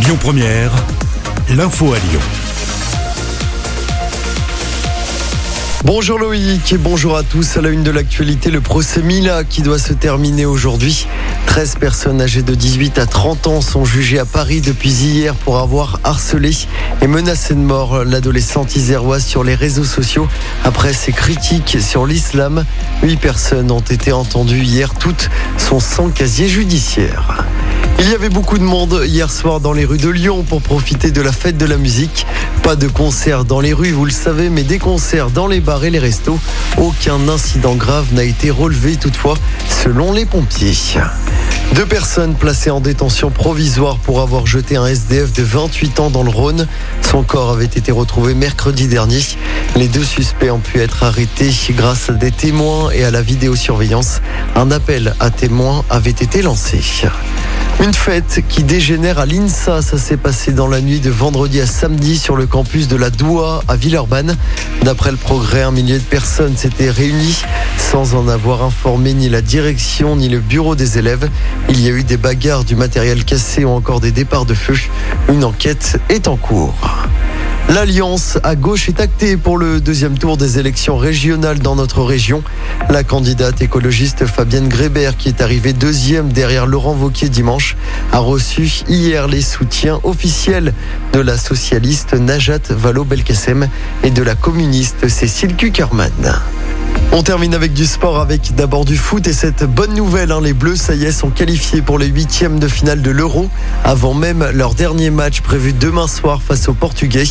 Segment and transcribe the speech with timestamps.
[0.00, 0.70] Lyon Première,
[1.50, 2.20] l'info à Lyon.
[5.84, 7.56] Bonjour Loïc et bonjour à tous.
[7.56, 11.08] À la une de l'actualité, le procès Mila qui doit se terminer aujourd'hui.
[11.46, 15.58] 13 personnes âgées de 18 à 30 ans sont jugées à Paris depuis hier pour
[15.58, 16.52] avoir harcelé
[17.02, 20.28] et menacé de mort l'adolescente iséroise sur les réseaux sociaux
[20.64, 22.64] après ses critiques sur l'islam.
[23.02, 27.47] Huit personnes ont été entendues hier, toutes sont sans casier judiciaire.
[28.00, 31.10] Il y avait beaucoup de monde hier soir dans les rues de Lyon pour profiter
[31.10, 32.26] de la fête de la musique.
[32.62, 35.84] Pas de concerts dans les rues, vous le savez, mais des concerts dans les bars
[35.84, 36.38] et les restos.
[36.76, 39.36] Aucun incident grave n'a été relevé toutefois,
[39.68, 40.74] selon les pompiers.
[41.74, 46.22] Deux personnes placées en détention provisoire pour avoir jeté un SDF de 28 ans dans
[46.22, 46.66] le Rhône.
[47.02, 49.20] Son corps avait été retrouvé mercredi dernier.
[49.76, 54.20] Les deux suspects ont pu être arrêtés grâce à des témoins et à la vidéosurveillance.
[54.54, 56.80] Un appel à témoins avait été lancé.
[57.80, 61.66] Une fête qui dégénère à l'INSA, ça s'est passé dans la nuit de vendredi à
[61.66, 64.36] samedi sur le campus de la Doua à Villeurbanne.
[64.82, 67.40] D'après le progrès, un millier de personnes s'étaient réunies
[67.78, 71.30] sans en avoir informé ni la direction ni le bureau des élèves.
[71.68, 74.74] Il y a eu des bagarres, du matériel cassé ou encore des départs de feu.
[75.28, 76.74] Une enquête est en cours.
[77.68, 82.42] L'alliance à gauche est actée pour le deuxième tour des élections régionales dans notre région.
[82.88, 87.76] La candidate écologiste Fabienne Grébert, qui est arrivée deuxième derrière Laurent Vauquier dimanche,
[88.10, 90.72] a reçu hier les soutiens officiels
[91.12, 93.68] de la socialiste Najat Vallaud-Belkacem
[94.02, 96.10] et de la communiste Cécile Kuckerman.
[97.10, 100.52] On termine avec du sport, avec d'abord du foot et cette bonne nouvelle, hein, les
[100.52, 103.48] Bleus, ça y est, sont qualifiés pour les huitièmes de finale de l'Euro,
[103.82, 107.24] avant même leur dernier match prévu demain soir face aux Portugais.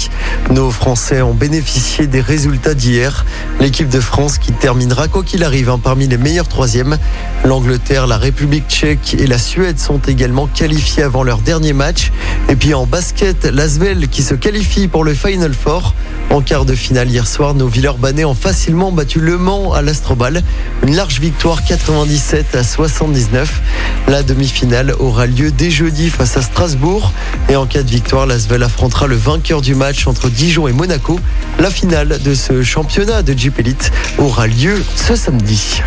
[0.49, 3.23] Nos Français ont bénéficié des résultats d'hier.
[3.59, 6.97] L'équipe de France qui terminera, quoi qu'il arrive, hein, parmi les meilleurs troisièmes.
[7.45, 12.11] L'Angleterre, la République tchèque et la Suède sont également qualifiés avant leur dernier match.
[12.49, 15.93] Et puis en basket, l'Asvel qui se qualifie pour le Final Four.
[16.29, 20.43] En quart de finale hier soir, nos Villeurbanais ont facilement battu Le Mans à l'Astrobal.
[20.83, 23.61] Une large victoire 97 à 79.
[24.07, 27.11] La demi-finale aura lieu dès jeudi face à Strasbourg.
[27.49, 31.19] Et en cas de victoire, l'Asvel affrontera le vainqueur du match entre Dijon et Monaco.
[31.59, 35.81] La finale de ce championnat de Jeep Elite aura lieu ce samedi.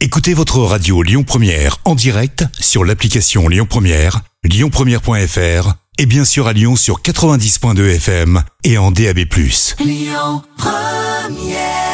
[0.00, 6.48] Écoutez votre radio Lyon Première en direct sur l'application Lyon Première, lyonpremière.fr et bien sûr
[6.48, 9.20] à Lyon sur 90.2 FM et en DAB+.
[9.78, 11.91] Lyon Première